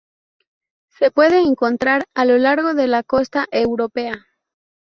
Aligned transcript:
Se 0.89 1.11
puede 1.11 1.41
encontrar 1.43 2.05
a 2.15 2.25
lo 2.25 2.39
largo 2.39 2.73
de 2.73 2.87
la 2.87 3.03
costa 3.03 3.45
europea. 3.51 4.25